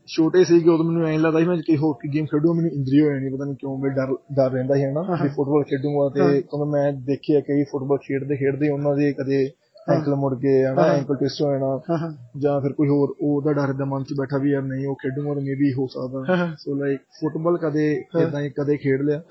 ਛੋਟੇ 0.07 0.43
ਸੀਗੇ 0.43 0.69
ਉਦੋਂ 0.69 0.85
ਮੈਨੂੰ 0.85 1.07
ਐਂ 1.07 1.19
ਲੱਗਦਾ 1.19 1.39
ਸੀ 1.39 1.45
ਮੈਂ 1.45 1.57
ਕੋਈ 1.57 1.77
ਹੋਰ 1.77 1.95
ਕੀ 2.01 2.13
ਗੇਮ 2.13 2.25
ਖੇਡੂੰ 2.25 2.55
ਮੈਨੂੰ 2.55 2.71
ਇੰਜਰੀ 2.71 3.01
ਹੋ 3.01 3.05
ਜਾਣੀ 3.05 3.29
ਪਤਾ 3.29 3.45
ਨਹੀਂ 3.45 3.55
ਕਿਉਂ 3.55 3.77
ਮੇਰੇ 3.77 3.93
ਡਰ 3.93 4.13
ਡਰ 4.35 4.51
ਰਹਿੰਦਾ 4.51 4.75
ਸੀ 4.75 4.83
ਹਨਾ 4.83 5.01
ਕਿ 5.15 5.29
ਫੁੱਟਬਾਲ 5.29 5.63
ਖੇਡੂੰਗਾ 5.63 6.09
ਤੇ 6.09 6.41
ਕਿਉਂਕਿ 6.41 6.69
ਮੈਂ 6.71 6.93
ਦੇਖਿਆ 6.93 7.39
ਕਈ 7.39 7.63
ਫੁੱਟਬਾਲ 7.63 7.97
ਖੇਡਦੇ 7.97 8.35
ਖੇਡਦੇ 8.35 8.69
ਉਹਨਾਂ 8.69 8.95
ਦੇ 8.95 9.13
ਕਦੇ 9.13 9.51
ਐਂਕਲ 9.87 10.15
ਮੁੜ 10.15 10.33
ਕੇ 10.35 10.53
ਹਨਾ 10.65 10.85
ਐਂਕਲ 10.87 11.15
ਟਵਿਸਟ 11.15 11.41
ਹੋ 11.41 11.51
ਜਾਣਾ 11.51 12.09
ਜਾਂ 12.37 12.59
ਫਿਰ 12.61 12.73
ਕੋਈ 12.73 12.87
ਹੋਰ 12.87 13.13
ਉਹਦਾ 13.21 13.53
ਡਰ 13.53 13.73
ਦਾ 13.73 13.85
ਮਨ 13.85 14.03
ਚ 14.03 14.13
ਬੈਠਾ 14.17 14.37
ਵੀ 14.37 14.51
ਯਾਰ 14.51 14.61
ਨਹੀਂ 14.63 14.87
ਉਹ 14.87 14.95
ਖੇਡੂੰਗਾ 14.95 15.33
ਤਾਂ 15.33 15.41
ਮੇਬੀ 15.41 15.71
ਹੋ 15.73 15.87
ਸਕਦਾ। 15.87 16.47
ਸੋ 16.55 16.75
ਲਾਈਕ 16.75 16.99
ਫੁੱਟਬਾਲ 17.19 17.57
ਕਦੇ 17.57 17.85
ਇਦਾਂ 18.21 18.41
ਹੀ 18.41 18.49
ਕਦੇ 18.49 18.77
ਖੇਡ 18.77 19.01
ਲਿਆ 19.01 19.21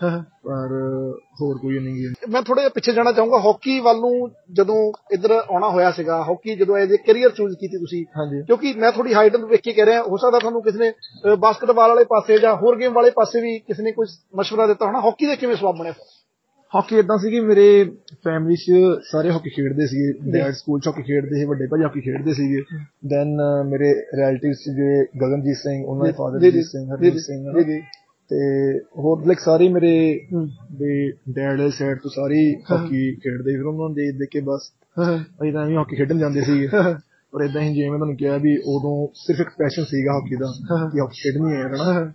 ਪਰ 0.45 0.75
ਹੋਰ 1.41 1.59
ਕੋਈ 1.59 1.79
ਨਹੀਂ 1.79 1.95
ਗੇਮ 1.95 2.33
ਮੈਂ 2.33 2.43
ਥੋੜਾ 2.43 2.61
ਜਿਹਾ 2.63 2.71
ਪਿੱਛੇ 2.75 2.93
ਜਾਣਾ 2.93 3.13
ਚਾਹੂੰਗਾ 3.13 3.39
ਹਾਕੀ 3.39 3.79
ਵੱਲ 3.81 4.01
ਨੂੰ 4.01 4.31
ਜਦੋਂ 4.53 4.77
ਇੱਧਰ 5.13 5.33
ਆਉਣਾ 5.33 5.69
ਹੋਇਆ 5.69 5.91
ਸੀਗਾ 5.91 6.23
ਹਾਕੀ 6.23 6.55
ਜਦੋਂ 6.57 6.77
ਐਜ਼ 6.77 6.93
ਅ 6.93 6.97
ਕੈਰੀਅਰ 7.07 7.31
ਚੂਜ਼ 7.31 7.55
ਕੀਤੀ 7.57 7.79
ਤੁਸੀਂ 7.79 8.05
ਹਾਂਜੀ। 8.19 8.43
ਕਿਉਂਕਿ 8.43 8.73
ਮੈਂ 8.77 8.93
ਥੋੜੀ 8.93 9.15
ਹਾਈਟ 9.15 9.37
ਨੂੰ 9.37 9.49
ਵੇਖ 9.49 9.61
ਕੇ 9.61 9.73
ਕਹਿ 9.73 9.87
ਰਿਹਾ 9.87 10.03
ਹੋ 10.03 10.17
ਸਕਦਾ 10.17 10.39
ਤੁਹਾਨੂੰ 10.39 10.63
ਕਿਸੇ 10.63 10.79
ਨੇ 10.79 10.93
ਬਾਸਕਟਬਾਲ 11.37 11.89
ਵਾਲੇ 11.89 12.05
ਪਾਸੇ 12.05 12.39
ਜਾਂ 12.39 12.55
ਹੋਰ 12.57 12.79
ਗੇਮ 12.79 12.93
ਵਾਲੇ 12.93 13.11
ਪਾਸੇ 13.11 13.41
ਵੀ 13.41 13.59
ਕਿਸੇ 13.59 13.83
ਨੇ 13.83 13.93
ਕੋਈ 13.93 14.07
ਮਸ਼ਵਰਾ 14.37 14.67
ਦਿੱਤਾ 14.67 14.87
ਹੋਣਾ 14.87 15.01
ਹਾਕੀ 15.01 15.27
ਦੇ 15.27 15.37
ਕਿਵੇਂ 15.37 15.57
ਸਵਾਬ 15.57 15.77
ਬਣਿਆ 15.79 15.93
ਹਾਕੀ 16.75 16.97
ਇਦਾਂ 16.97 17.19
ਸੀ 17.19 17.31
ਕਿ 17.31 17.41
ਮੇਰੇ 17.41 17.67
ਫੈਮਿਲੀ 18.25 18.57
'ਚ 18.57 18.73
ਸਾਰੇ 19.11 19.31
ਹਾਕੀ 19.31 19.51
ਖੇਡਦੇ 19.51 19.87
ਸੀਗੇ। 19.87 20.13
ਡੈਡ 20.31 20.55
ਸਕੂਲ 20.55 20.81
'ਚ 20.81 20.89
ਹਾਕੀ 20.89 21.03
ਖੇਡਦੇ 21.03 21.39
ਸੀ 21.39 21.45
ਵੱਡੇ 21.45 21.67
ਭਾਈ 21.67 21.83
ਹਾਕੀ 21.83 22.01
ਖੇਡਦੇ 22.01 22.33
ਸੀਗੇ। 22.33 22.63
ਦੈਨ 23.07 23.37
ਮੇਰੇ 23.67 23.93
ਰਿਲੇਟਿਵਸ 24.17 24.65
ਜਿਹੜੇ 24.69 25.07
ਗਗਨਜੀਤ 25.23 25.57
ਸਿੰਘ 25.57 25.85
ਉਹਨਾਂ 25.85 26.07
ਦੇ 26.07 26.13
ਫਾਦਰ 26.13 26.41
ਜੀ, 26.41 26.63
ਸਿੰਘ 26.63 26.91
ਹਰਜੀਤ 26.93 27.19
ਸਿੰਘ 27.19 27.63
ਜੀ 27.63 27.81
ਤੇ 28.31 28.39
ਹੋਰ 28.99 29.27
ਲਾਈਕ 29.27 29.41
ਸਾਰੇ 29.41 29.69
ਮੇਰੇ 29.69 30.21
ਵੀ 30.73 31.13
ਡੈਡ 31.33 31.61
ਦੇ 31.61 31.71
ਸਾਈਡ 31.71 31.99
ਤੋਂ 31.99 32.11
ਸਾਰੇ 32.11 32.55
ਹਾਕੀ 32.71 33.15
ਖੇਡਦੇ 33.15 33.57
ਫਿਰ 33.57 33.67
ਉਹਨਾਂ 33.67 33.87
ਨੂੰ 33.87 33.95
ਦੇਖ 33.95 34.15
ਦੇਖ 34.19 34.29
ਕੇ 34.29 34.41
ਬਸ 34.41 34.71
ਅਸੀਂ 35.01 35.53
ਤਾਂ 35.53 35.65
ਐਵੇਂ 35.65 35.77
ਹਾਕੀ 35.77 35.97
ਖੇਡਣ 35.97 36.19
ਜਾਂਦੇ 36.19 36.41
ਸੀਗੇ। 36.41 36.69
ਪਰ 37.33 37.43
ਇਦਾਂ 37.43 37.63
ਹੀ 37.63 37.75
ਜਿਵੇਂ 37.75 37.91
ਮੈਂ 37.91 37.99
ਤੁਹਾਨੂੰ 37.99 38.17
ਕਿਹਾ 38.17 38.37
ਵੀ 38.37 38.57
ਉਦੋਂ 38.57 39.09
ਸਿਰਫ 39.15 39.41
ਇੱਕ 39.41 39.51
ਪੈਸ਼ਨ 39.59 39.85
ਸੀਗਾ 39.85 40.13
ਹਾਕੀ 40.13 40.37
ਦਾ 40.37 40.53
ਕਿ 40.93 41.01
ਹਾਕੀ 41.01 41.21
ਖੇਡਣੀ 41.23 41.53
ਹੈ 41.53 41.63
ਹਨਾ? 41.63 42.13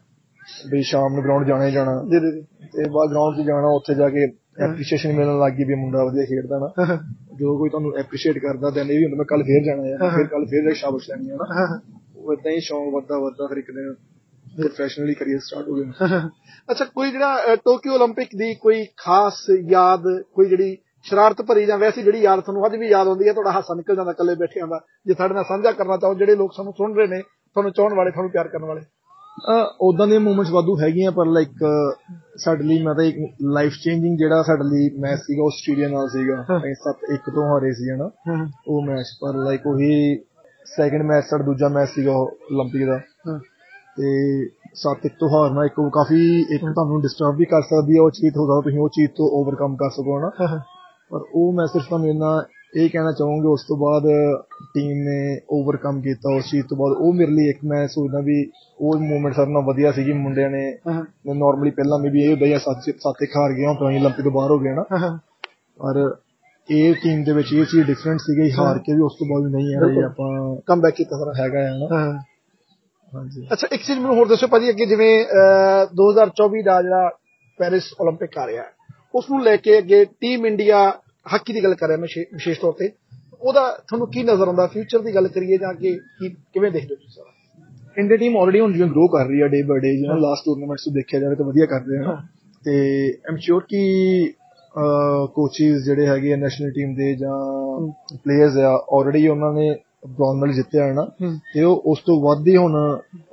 ਵੀ 0.66 0.82
ਸ਼ਾਮ 0.84 1.14
ਨੂੰ 1.14 1.22
ਗਰਾਊਂਡ 1.24 1.46
ਜਾਣਾ 1.46 1.66
ਹੀ 1.66 1.72
ਜਾਣਾ 1.72 1.92
ਜੀ 2.04 2.18
ਜੀ 2.20 2.30
ਜੀ 2.32 2.40
ਤੇ 2.74 2.88
ਬਾਅਦ 2.90 3.10
ਗਰਾਊਂਡ 3.10 3.36
'ਚ 3.36 3.46
ਜਾਣਾ 3.46 3.68
ਉੱਥੇ 3.74 3.94
ਜਾ 3.94 4.08
ਕੇ 4.08 4.24
ਐਪਰੀਸ਼ੀਏਸ਼ਨ 4.60 5.12
ਮਿਲਣ 5.12 5.38
ਲੱਗ 5.40 5.52
ਗਈ 5.52 5.64
ਵੀ 5.64 5.74
ਮੁੰਡਾ 5.74 6.04
ਵਧੀਆ 6.04 6.24
ਖੇਡਦਾ 6.24 6.58
ਨਾ 6.58 6.68
ਜਦੋਂ 7.32 7.56
ਕੋਈ 7.58 7.70
ਤੁਹਾਨੂੰ 7.70 7.92
ਐਪਰੀਸ਼ੀਏਟ 7.98 8.38
ਕਰਦਾ 8.38 8.70
ਤਾਂ 8.70 8.82
ਇਹ 8.84 8.88
ਵੀ 8.90 9.04
ਹੁੰਦਾ 9.04 9.16
ਮੈਂ 9.16 9.24
ਕੱਲ 9.26 9.42
ਫੇਰ 9.42 9.64
ਜਾਣਾ 9.64 9.84
ਹੈ 9.84 10.10
ਫਿਰ 10.16 10.26
ਕੱਲ 10.26 10.44
ਫੇਰ 10.46 10.62
ਜਾ 10.62 10.68
ਕੇ 10.68 10.74
ਸ਼ਾਬਾਸ਼ 10.76 11.08
ਲੈਣੀ 11.10 11.30
ਹੈ 11.30 11.36
ਨਾ 11.36 11.78
ਉਹ 12.16 12.32
ਇਦਾਂ 12.32 12.52
ਹੀ 12.52 12.60
ਸ਼ੌਂਕ 12.62 12.94
ਵੱਧਦਾ 12.94 13.18
ਵੱਧਦਾ 13.20 13.46
ਫਿਰ 13.46 13.58
ਇੱਕ 13.58 13.70
ਦਿਨ 13.70 13.94
ਪ੍ਰੋਫੈਸ਼ਨਲੀ 14.56 15.14
ਕਰੀਅਰ 15.14 15.40
ਸਟਾਰਟ 15.40 15.68
ਹੋ 15.68 15.74
ਗਿਆ 15.74 16.20
ਅੱਛਾ 16.68 16.84
ਕੋਈ 16.86 17.10
ਜਿਹੜਾ 17.10 17.36
ਅਹ, 17.44 17.56
ਟੋਕੀਓ 17.56 17.96
올림픽 17.96 18.36
ਦੀ 18.38 18.54
ਕੋਈ 18.56 18.84
ਖਾਸ 18.98 19.44
ਯਾਦ 19.70 20.02
ਕੋਈ 20.34 20.48
ਜਿਹੜੀ 20.48 20.76
ਸ਼ਰਾਰਤ 21.06 21.42
ਭਰੀ 21.42 21.66
ਜਾਂ 21.66 21.78
ਵੈਸੀ 21.78 22.02
ਜਿਹੜੀ 22.02 22.20
ਯਾਦ 22.20 22.40
ਤੁਹਾਨੂੰ 22.40 22.66
ਅੱਜ 22.66 22.76
ਵੀ 22.76 22.88
ਯਾਦ 22.88 23.08
ਆਉਂਦੀ 23.08 23.28
ਹੈ 23.28 23.32
ਤੁਹਾਡਾ 23.32 23.50
ਹਾਸਾ 23.52 23.74
ਨਿਕਲ 23.74 23.96
ਜਾਂਦਾ 23.96 24.10
ਇਕੱਲੇ 24.10 24.34
ਬੈਠਿਆਂ 24.36 24.66
ਦਾ 24.66 24.80
ਜੇ 25.06 25.14
ਸਾਡੇ 25.14 25.34
ਨਾਲ 25.34 25.44
ਸਾਂਝਾ 25.44 25.72
ਕਰਨਾ 25.72 25.96
ਚਾਹੋ 25.96 26.14
ਜਿਹੜੇ 26.14 26.34
ਲੋਕ 26.36 26.52
ਸਾਨੂੰ 26.52 26.72
ਸੁਣ 26.72 26.96
ਰਹੇ 26.96 27.06
ਨੇ 27.06 27.20
ਤੁਹਾਨੂੰ 27.20 27.72
ਚਾਹਣ 27.72 27.94
ਵਾਲੇ 27.94 28.10
ਤੁਹਾਨੂੰ 28.10 28.30
ਪਿਆਰ 28.32 28.48
ਕਰਨ 28.48 28.64
ਵਾਲੇ 28.64 28.80
ਉਦਾਂ 29.80 30.06
ਦੇ 30.06 30.18
ਮੂਮੈਂਟਸ 30.18 30.50
ਵਾਧੂ 30.50 30.76
ਹੈਗੀਆਂ 30.80 31.12
ਪਰ 31.12 31.26
ਲਾਈਕ 31.26 31.64
ਸਾਡੇ 32.36 32.64
ਲਈ 32.64 32.82
ਮੈਂ 32.82 32.94
ਤਾਂ 32.94 33.04
ਇੱਕ 33.04 33.16
ਲਾਈਫ 33.42 33.72
ਚੇਂਜਿੰਗ 33.82 34.16
ਜਿਹੜਾ 34.18 34.42
ਸਾਡੇ 34.42 34.64
ਲਈ 34.64 34.88
ਮੈਚ 35.00 35.20
ਸੀਗਾ 35.20 35.44
ਆਸਟ੍ਰੇਲੀਆ 35.44 35.88
ਨਾਲ 35.88 36.08
ਸੀਗਾ 36.08 36.40
ਅਸੀਂ 36.56 36.74
7-1 36.88 37.30
ਤੋਂ 37.34 37.44
ਹਾਰੇ 37.48 37.72
ਸੀ 37.72 37.90
ਹਨਾ 37.90 38.10
ਉਹ 38.68 38.82
ਮੈਚ 38.82 39.06
ਪਰ 39.20 39.36
ਲਾਈਕ 39.44 39.66
ਉਹੀ 39.66 40.18
ਸੈਕਿੰਡ 40.66 41.02
ਮੈਚ 41.02 41.24
ਸਾਡਾ 41.24 41.44
ਦੂਜਾ 41.44 41.68
ਮੈਚ 41.68 41.90
ਸੀਗਾ 41.90 42.12
올림픽 42.12 42.86
ਦਾ 42.86 42.98
ਤੇ 43.96 44.08
7-1 44.80 45.18
ਤੋਂ 45.18 45.28
ਹਾਰਨਾ 45.28 45.64
ਇੱਕ 45.64 45.78
ਉਹ 45.78 45.90
ਕਾਫੀ 45.90 46.40
ਇੱਕ 46.40 46.64
ਤੁਹਾਨੂੰ 46.64 47.00
ਡਿਸਟਰਬ 47.02 47.36
ਵੀ 47.36 47.44
ਕਰ 47.44 47.62
ਸਕਦੀ 47.62 47.96
ਹੈ 47.96 48.00
ਉਹ 48.00 48.10
ਚੀਜ਼ 48.10 48.36
ਹੋ 48.36 48.46
ਸਕਦਾ 48.46 48.60
ਤੁਸੀਂ 48.60 48.78
ਉਹ 48.78 48.88
ਚੀਜ਼ 48.88 49.10
ਤੋਂ 49.10 49.28
ਓਵਰਕਮ 49.32 49.76
ਕਰ 49.76 49.90
ਸਕੋ 49.90 50.18
ਹਨਾ 50.18 50.30
ਪਰ 51.10 51.24
ਉਹ 51.34 51.52
ਮੈਂ 51.52 51.66
ਸਿਰਫ 51.66 51.88
ਤੁਹਾਨੂੰ 51.88 52.08
ਇੰਨਾ 52.08 52.42
ਇਹ 52.76 52.88
ਕਹਿਣਾ 52.90 53.12
ਚਾਹੂੰਗਾ 53.12 53.48
ਉਸ 53.48 53.62
ਤੋਂ 53.64 53.76
ਬਾਅਦ 53.76 54.04
ਟੀਮ 54.74 54.96
ਨੇ 55.04 55.18
ਓਵਰਕਮ 55.50 56.00
ਕੀਤਾ 56.00 56.34
ਉਸ 56.36 56.50
ਚੀਜ਼ 56.50 56.66
ਤੋਂ 56.66 56.76
ਬਾਅਦ 56.76 56.96
ਉਹ 56.98 57.12
ਮੇਰੇ 57.12 57.30
ਲਈ 57.30 57.48
ਇੱਕ 57.48 57.58
ਮੈਂ 57.64 57.86
ਸੋਚਦਾ 57.88 58.20
ਵੀ 58.20 58.40
ਉਹ 58.80 58.98
ਮੂਵਮੈਂਟ 59.00 59.34
ਸਾਰਿਆਂ 59.34 59.52
ਨਾਲੋਂ 59.52 59.62
ਵਧੀਆ 59.64 59.92
ਸੀਗੀ 59.92 60.12
ਮੁੰਡਿਆਂ 60.14 60.50
ਨੇ 60.50 60.62
ਨਾਰਮਲੀ 61.34 61.70
ਪਹਿਲਾਂ 61.70 61.98
ਮੇ 61.98 62.10
ਵੀ 62.10 62.22
ਇਹ 62.22 62.30
ਹੁੰਦਾ 62.30 62.46
ਜਾਂ 62.46 62.58
ਸੱਤ 62.58 62.90
ਸੱਤ 62.98 63.22
ਇੱਕ 63.22 63.36
ਹਾਰ 63.36 63.52
ਗਏ 63.52 63.66
ਹਾਂ 63.66 63.74
ਤਾਂ 63.74 63.88
ਅਸੀਂ 63.90 64.00
올림픽 64.00 64.22
ਤੋਂ 64.22 64.32
ਬਾਹਰ 64.32 64.50
ਹੋ 64.50 64.58
ਗਏ 64.58 64.74
ਨਾ 64.74 64.84
ਪਰ 65.78 66.00
ਇਹ 66.68 66.94
ਟੀਮ 67.02 67.22
ਦੇ 67.24 67.32
ਵਿੱਚ 67.32 67.52
ਇਹ 67.52 67.64
ਚੀਜ਼ 67.64 67.86
ਡਿਫਰੈਂਟ 67.86 68.20
ਸੀਗੀ 68.20 68.50
ਹਾਰ 68.52 68.78
ਕੇ 68.78 68.94
ਵੀ 68.94 69.00
ਉਸ 69.00 69.16
ਤੋਂ 69.18 69.26
ਬਾਅਦ 69.26 69.44
ਵੀ 69.44 69.52
ਨਹੀਂ 69.52 69.74
ਹੈ 69.74 69.86
ਵੀ 69.88 70.02
ਆਪਾਂ 70.02 70.30
ਕਮਬੈਕ 70.66 70.94
ਕੀਤਾ 70.94 71.18
ਸਾਰਾ 71.18 71.32
ਹੈਗਾ 71.38 71.62
ਹੈ 71.62 71.72
ਨਾ 71.80 72.00
ਹਾਂਜੀ 73.12 73.46
ਅੱਛਾ 73.52 73.68
ਇੱਕ 73.72 73.82
ਚੀਜ਼ 73.82 73.98
ਮੈਨੂੰ 73.98 74.16
ਹੋਰ 74.16 74.28
ਦੱਸੋ 74.28 74.46
ਭਾਜੀ 74.46 74.70
ਅੱਗੇ 74.70 74.86
ਜਿਵੇਂ 74.86 75.10
ਅਹ, 75.24 75.84
2024 75.96 76.62
ਦਾ 76.64 76.80
ਜਿਹੜਾ 76.82 77.08
ਪੈਰਿਸ 77.58 77.92
올림픽 78.02 78.38
ਆ 78.38 78.46
ਰਿਹਾ 78.46 78.62
ਹੈ 78.62 78.70
ਉਸ 79.14 79.30
ਨੂੰ 79.30 79.42
ਲੈ 79.42 79.56
ਕੇ 79.56 79.78
ਅੱਗੇ 79.78 80.04
ਟੀਮ 80.20 80.46
ਇੰਡੀਆ 80.46 80.78
ਹਾਕੀ 81.25 81.53
ਦੀ 81.53 81.63
ਗੱਲ 81.63 81.73
ਕਰ 81.75 81.88
ਰਿਹਾ 81.88 81.97
ਮੈਂ 81.97 82.01
ਵਿਸ਼ੇ- 82.01 82.25
ਵਿਸ਼ੇਸ਼ 82.33 82.59
ਤੌਰ 82.59 82.73
ਤੇ। 82.73 82.89
ਉਹਦਾ 83.41 83.62
ਤੁਹਾਨੂੰ 83.88 84.07
ਕੀ 84.07 84.23
ਨਜ਼ਰ 84.23 84.47
ਆਉਂਦਾ? 84.47 84.65
ਫਿਊਚਰ 84.68 85.00
ਦੀ 85.00 85.15
ਗੱਲ 85.15 85.27
ਕਰੀਏ 85.27 85.57
ਜਾਂ 85.57 85.73
ਕਿ 85.73 85.97
ਕਿਵੇਂ 86.53 86.71
ਦੇਖਦੇ 86.71 86.94
ਹੋ 86.94 86.95
ਤੁਸੀਂ 86.95 87.12
ਸਾਰਾ? 87.15 87.31
ਇੰਡੀਆ 87.97 88.18
ਟੀਮ 88.18 88.38
ਆਲਰੇਡੀ 88.38 88.59
ਹੁਣ 88.59 88.73
ਜਿਵੇਂ 88.73 88.89
ਗਰੋ 88.89 89.07
ਕਰ 89.07 89.25
ਰਹੀ 89.25 89.41
ਹੈ 89.41 89.47
ਡੇ 89.47 89.62
ਬਾਈ 89.63 89.79
ਡੇ 89.79 89.95
ਜਿਵੇਂ 89.97 90.15
ਲਾਸਟ 90.18 90.45
ਟੂਰਨਾਮੈਂਟਸ 90.45 90.83
ਤੋਂ 90.83 90.94
ਦੇਖਿਆ 90.94 91.19
ਜਾਵੇ 91.19 91.35
ਤਾਂ 91.35 91.45
ਵਧੀਆ 91.45 91.65
ਕਰ 91.65 91.81
ਰਹੇ 91.88 91.97
ਹਨ 91.97 92.27
ਤੇ 92.65 92.75
ਆਮ 93.29 93.38
ਸ਼ੋਰ 93.38 93.63
ਕਿ 93.69 93.81
ਕੋਚਿਸ 95.33 95.83
ਜਿਹੜੇ 95.83 96.07
ਹੈਗੇ 96.07 96.35
ਨੈਸ਼ਨਲ 96.35 96.71
ਟੀਮ 96.71 96.94
ਦੇ 96.95 97.13
ਜਾਂ 97.15 97.38
ਪਲੇਅਰਸ 98.17 98.57
ਆ 98.57 98.69
ਆਲਰੇਡੀ 98.94 99.27
ਉਹਨਾਂ 99.27 99.53
ਨੇ 99.53 99.69
ਬ੍ਰੌਂਜ਼ 100.07 100.39
ਮੈਡਲ 100.41 100.53
ਜਿੱਤਿਆ 100.53 100.85
ਹੈ 100.88 100.94
ਨਾ। 100.94 101.06
ਤੇ 101.53 101.63
ਉਹ 101.63 101.81
ਉਸ 101.85 102.00
ਤੋਂ 102.00 102.21
ਵੱਧ 102.21 102.47
ਹੀ 102.47 102.56
ਹੁਣ 102.56 102.75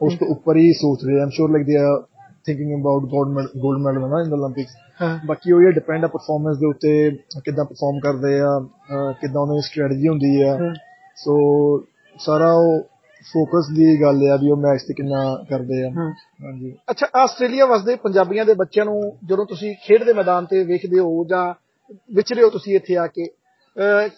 ਉਸ 0.03 0.15
ਤੋਂ 0.15 0.27
ਉੱਪਰ 0.29 0.57
ਹੀ 0.57 0.73
ਸੋਚ 0.73 1.05
ਰਹੇ 1.05 1.21
ਆਮ 1.21 1.29
ਸ਼ੋਰ 1.31 1.51
ਲਾਈਕ 1.51 1.67
ਦੇ 1.67 1.77
ਆ 1.77 2.03
thinking 2.49 2.75
about 2.75 3.09
gold 3.11 3.33
medal 3.33 3.61
gold 3.61 3.81
medal 3.83 4.09
ਨਾ 4.09 4.21
ਇਨ 4.21 4.35
올림픽ਸ 4.35 4.77
ਬਾਕੀ 5.27 5.53
ਉਹ 5.53 5.63
ਇਹ 5.63 5.73
ਡਿਪੈਂਡ 5.73 6.05
ਆ 6.05 6.09
ਪਰਫਾਰਮੈਂਸ 6.09 6.59
ਦੇ 6.59 6.67
ਉੱਤੇ 6.67 6.93
ਕਿਦਾਂ 7.45 7.65
ਪਰਫਾਰਮ 7.65 7.99
ਕਰਦੇ 8.01 8.39
ਆ 8.41 8.59
ਕਿਦਾਂ 9.21 9.41
ਉਹਨਾਂ 9.41 9.55
ਦੀ 9.55 9.63
ਸਟ੍ਰੈਟਜੀ 9.63 10.09
ਹੁੰਦੀ 10.09 10.41
ਆ 10.43 10.57
ਸੋ 11.17 11.37
ਸਾਰਾ 12.17 12.53
ਉਹ 12.53 12.81
ਫੋਕਸ 13.27 13.69
ਦੀ 13.69 13.87
ਗੱਲ 14.03 14.23
ਆ 14.31 14.37
ਵੀ 14.37 14.51
ਉਹ 14.51 14.57
ਮੈਚ 14.57 14.83
ਤੇ 14.83 14.95
ਕਿੰਨਾ 14.95 15.23
ਕਰਦੇ 15.51 15.83
ਆ 15.85 15.91
ਹਾਂਜੀ 15.91 16.73
ਅੱਛਾ 16.91 17.07
ਆਸਟ੍ਰੇਲੀਆ 17.15 17.67
ਵਸਦੇ 17.67 17.97
ਪੰਜਾਬੀਆਂ 17.97 18.45
ਦੇ 18.45 18.55
ਬੱਚਿਆਂ 18.55 18.85
ਨੂੰ 18.85 19.01
ਜਦੋਂ 19.29 19.47
ਤੁਸੀਂ 19.47 19.75
ਖੇਡ 19.87 20.05
ਦੇ 20.05 20.13
ਮੈਦਾਨ 20.13 20.45
ਤੇ 20.45 20.63
ਵੇਖਦੇ 20.65 20.99
ਹੋ 20.99 21.25
ਜਾਂ 21.31 21.43
ਵਿਚਰੇ 22.11 22.43
ਹੋ 22.43 22.49
ਤੁਸੀਂ 22.51 22.75
ਇੱਥੇ 22.77 22.97
ਆ 22.97 23.07
ਕੇ 23.07 23.27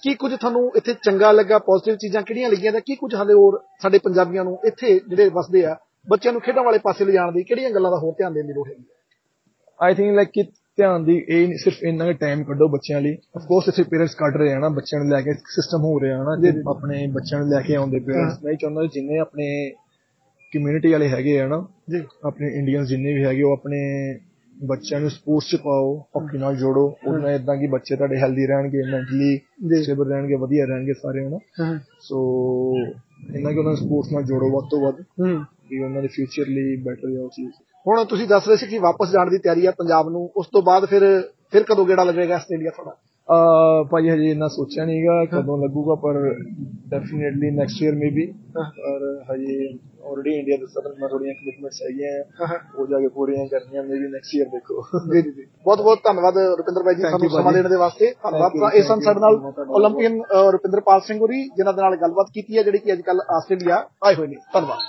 ਕੀ 0.03 0.15
ਕੁਝ 0.15 0.33
ਤੁਹਾਨੂੰ 0.35 0.71
ਇੱਥੇ 0.77 0.95
ਚੰਗਾ 1.05 1.31
ਲੱਗਾ 1.33 1.59
ਪੋਜ਼ਿਟਿਵ 1.59 1.97
ਚੀਜ਼ਾਂ 1.97 2.23
ਕਿਹੜੀਆਂ 2.23 2.51
ਲੱਗੀਆਂ 2.51 2.73
ਤਾਂ 2.73 2.81
ਕੀ 2.81 2.95
ਕੁਝ 2.95 3.15
ਹਾਲੇ 3.15 3.35
ਹੋਰ 3.35 3.61
ਸਾਡੇ 3.83 3.99
ਪੰਜਾਬੀਆਂ 3.99 4.45
ਨੂੰ 4.45 4.59
ਇੱਥੇ 4.65 4.99
ਜਿਹੜੇ 5.09 5.29
ਵਸਦੇ 5.29 5.65
ਆ 5.65 5.75
ਬੱਚਿਆਂ 6.07 6.33
ਨੂੰ 6.33 6.41
ਖੇਡਾਂ 6.43 6.63
ਵਾਲੇ 6.65 6.79
ਪਾਸੇ 6.79 7.05
ਲਿਜਾਣ 7.05 7.33
ਦੀ 7.33 7.43
ਕਿਹੜੀਆਂ 7.43 7.71
ਗੱਲਾਂ 7.71 7.91
ਦਾ 7.91 7.99
ਹੋਰ 7.99 8.15
ਧਿਆਨ 8.19 8.33
ਦੇਣ 8.35 8.47
ਦੀ 8.47 8.53
ਲੋੜ 8.53 8.69
ਹੈਗੀ? 8.69 8.85
ਆਈ 9.81 9.95
ਥਿੰਕ 9.95 10.15
ਲਾਈਕ 10.17 10.31
ਕਿ 10.33 10.43
ਧਿਆਨ 10.79 11.05
ਦੀ 11.05 11.17
ਇਹ 11.29 11.47
ਨਹੀਂ 11.49 11.59
ਸਿਰਫ 11.59 11.83
ਇੰਨਾ 11.83 12.05
ਹੀ 12.07 12.13
ਟਾਈਮ 12.13 12.43
ਕੱਢੋ 12.45 12.69
ਬੱਚਿਆਂ 12.69 13.01
ਲਈ। 13.01 13.17
ਆਫ 13.37 13.47
ਕੋਰਸ 13.47 13.69
ਇੱਥੇ 13.69 13.83
ਪੇਰੈਂਟਸ 13.83 14.15
ਕੱਢ 14.15 14.37
ਰਹੇ 14.37 14.53
ਆ 14.53 14.59
ਨਾ 14.59 14.69
ਬੱਚਿਆਂ 14.69 15.01
ਨੂੰ 15.03 15.11
ਲੈ 15.13 15.21
ਕੇ 15.21 15.33
ਸਿਸਟਮ 15.55 15.85
ਹੋ 15.85 15.99
ਰਿਹਾ 16.01 16.23
ਨਾ 16.25 16.37
ਕਿ 16.43 16.53
ਆਪਣੇ 16.71 17.07
ਬੱਚਿਆਂ 17.13 17.41
ਨੂੰ 17.41 17.49
ਲੈ 17.51 17.61
ਕੇ 17.61 17.75
ਆਉਂਦੇ 17.77 18.01
ਪੇਰੈਂਟਸ 18.01 18.43
ਮੈਂ 18.45 18.55
ਚਾਹੁੰਦਾ 18.55 18.87
ਜਿੰਨੇ 18.95 19.19
ਆਪਣੇ 19.19 19.47
ਕਮਿਊਨਿਟੀ 20.53 20.93
ਵਾਲੇ 20.93 21.09
ਹੈਗੇ 21.09 21.39
ਆ 21.41 21.47
ਨਾ 21.47 21.65
ਜੀ। 21.91 22.03
ਆਪਣੇ 22.27 22.49
ਇੰਡੀਅਨਸ 22.59 22.89
ਜਿੰਨੇ 22.89 23.13
ਵੀ 23.15 23.25
ਹੈਗੇ 23.25 23.43
ਉਹ 23.43 23.53
ਆਪਣੇ 23.53 23.79
ਬੱਚਿਆਂ 24.55 25.01
ਨੂੰ 25.01 25.11
ਸਪੋਰਟਸ 25.11 25.51
ਚ 25.51 25.57
ਪਾਓ 25.57 25.97
ਹਾਕੀ 26.17 26.39
ਨਾਲ 26.39 26.57
ਜੋੜੋ। 26.57 26.85
ਉਹਨਾਂ 27.07 27.31
ਇਦਾਂ 27.33 27.57
ਕਿ 27.57 27.67
ਬੱਚੇ 27.67 27.97
ਤੁਹਾਡੇ 27.97 28.17
ਹੈਲਦੀ 28.17 28.47
ਰਹਿਣਗੇ 28.47 28.83
ਮੈਂਟਲੀ 28.93 29.83
ਸਟੇਬਲ 29.83 30.09
ਰਹਿਣਗੇ 30.09 30.35
ਵਧੀਆ 30.35 30.65
ਰਹਿਣਗੇ 30.67 30.93
ਸਾਰੇ 30.93 31.27
ਹਨਾ। 31.27 31.39
ਸੋ 32.01 32.19
ਇਹਨਾਂ 33.35 33.53
ਕਿ 33.53 33.59
ਉਹਨਾਂ 33.59 33.73
ਨੂੰ 33.73 33.77
ਸਪੋਰਟਸ 33.77 34.13
ਨਾਲ 34.13 34.23
ਜੋੜੋ 34.23 34.51
ਵੱਧ 34.51 34.69
ਤੋਂ 34.71 34.81
ਵੱਧ। 34.81 35.03
ਵੀ 35.71 35.83
ਉਹਨਾਂ 35.85 36.03
ਦੇ 36.03 36.09
ਫਿਊਚਰ 36.09 36.49
ਲਈ 36.49 36.77
ਬੈਟਰ 36.83 37.17
ਹੈ 37.17 37.21
ਉਹ 37.21 37.29
ਚੀਜ਼। 37.29 37.53
ਹੁਣ 37.87 38.05
ਤੁਸੀਂ 38.05 38.27
ਦੱਸ 38.29 38.49
ਰਹੇ 38.49 38.57
ਸੀ 38.57 38.67
ਕਿ 38.67 38.79
ਵਾਪਸ 38.79 39.13
ਜਾਣ 39.13 39.31
ਦੀ 39.31 39.39
ਤਿਆਰੀ 39.39 39.67
ਹੈ 39.67 39.71
ਪੰਜਾਬ 39.71 40.09
ਨੂੰ 40.09 40.31
ਉਸ 40.37 40.47
ਤੋਂ 40.47 40.63
ਬਾਅਦ 40.63 40.87
ਫਿਰ 40.87 41.05
ਫਿਰ 41.53 41.63
ਕਦੋਂ 41.63 41.87
ਗੇੜਾ 41.87 42.05
ਲੱਗੇਗਾ 42.05 42.35
ਆਸਟ੍ਰੇਲੀਆ 42.35 42.71
ਤੁਹਾਡਾ? 42.71 42.97
ਅ 43.29 43.89
ਭਾਈ 43.91 44.09
ਹਜੇ 44.09 44.31
ਇੰਨਾ 44.31 44.47
ਸੋਚਿਆ 44.49 44.85
ਨਹੀਂਗਾ 44.85 45.25
ਕਦੋਂ 45.25 45.57
ਲੱਗੂਗਾ 45.59 45.95
ਪਰ 45.95 46.17
ਡੈਫੀਨਿਟਲੀ 46.89 47.51
ਨੈਕਸਟ 47.51 47.83
ਈਅਰ 47.83 47.95
ਮੇਬੀ 47.95 48.27
ਔਰ 48.59 49.03
ਹਜੇ 49.31 49.57
ਆਲਰੇਡੀ 50.05 50.35
ਇੰਡੀਆ 50.39 50.57
ਦੇ 50.57 50.67
ਸਦਨ 50.67 50.95
ਮੈਂ 51.01 51.09
ਥੋੜੀਆਂ 51.09 51.35
ਕਮਿਟਮੈਂਟਸ 51.35 51.83
ਹੈਗੀਆਂ 51.83 52.13
ਉਹ 52.79 52.87
ਜਾ 52.87 53.01
ਕੇ 53.01 53.09
ਪੂਰੀਆਂ 53.09 53.47
ਕਰਨੀਆਂ 53.47 53.83
ਮੇਬੀ 53.83 54.09
ਨੈਕਸਟ 54.13 54.35
ਈਅਰ 54.35 54.47
ਦੇਖੋ। 54.47 54.83
ਜੀ 55.15 55.23
ਜੀ 55.23 55.45
ਬਹੁਤ 55.65 55.83
ਬਹੁਤ 55.83 55.99
ਧੰਨਵਾਦ 56.05 56.39
ਰੁਪਿੰਦਰ 56.59 56.83
ਭਾਈ 56.83 56.95
ਜੀ 56.95 57.03
ਸਾਨੂੰ 57.03 57.31
ਸਮਾਂ 57.31 57.53
ਦੇਣ 57.53 57.69
ਦੇ 57.69 57.77
ਵਾਸਤੇ। 57.77 58.13
ਧੰਨਵਾਦ 58.23 58.75
ਇਸ 58.75 58.87
ਸੰਸਦ 58.87 59.19
ਨਾਲ 59.19 59.37
올림픽ੀਅਨ 59.59 60.21
ਰੁਪਿੰਦਰਪਾਲ 60.53 61.01
ਸਿੰਘ 61.01 61.19
ਹੋਰੀ 61.19 61.43
ਜਿਨ੍ਹਾਂ 61.57 61.75
ਦੇ 61.75 61.83
ਨਾਲ 61.83 61.97
ਗੱਲਬਾਤ 61.97 62.31
ਕੀਤੀ 62.35 62.59
ਹੈ 62.59 62.63
ਜਿਹੜੀ 62.63 62.79
ਕਿ 62.79 62.93
ਅੱਜ 62.93 63.01
ਕੱਲ 63.01 63.21
ਆਸਟ੍ਰੇਲੀਆ 63.37 63.85
ਆਏ 64.05 64.15
ਹੋਏ 64.15 64.27
ਨੇ। 64.27 64.37
ਧੰਨਵਾਦ। 64.55 64.89